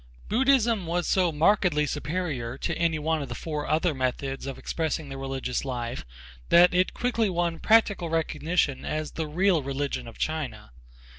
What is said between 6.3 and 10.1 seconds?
that it quickly won practical recognition as the real religion